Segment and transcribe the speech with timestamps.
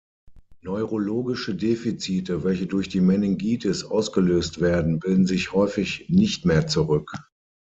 [0.63, 7.11] Neurologische Defizite, welche durch die Meningitis ausgelöst werden, bilden sich häufig nicht mehr zurück.